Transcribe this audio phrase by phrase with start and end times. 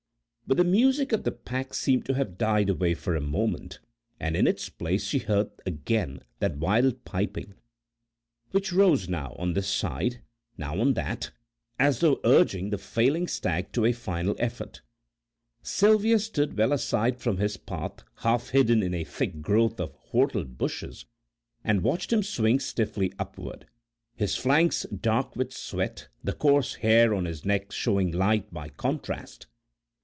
[0.47, 3.79] But the music of the pack seemed to have died away for a moment,
[4.19, 7.53] and in its place she heard again that wild piping,
[8.49, 10.19] which rose now on this side,
[10.57, 11.31] now on that,
[11.79, 14.81] as though urging the failing stag to a final effort.
[15.63, 20.43] Sylvia stood well aside from his path, half hidden in a thick growth of whortle
[20.43, 21.05] bushes,
[21.63, 23.67] and watched him swing stiffly upward,
[24.17, 29.47] his flanks dark with sweat, the coarse hair on his neck showing light by contrast.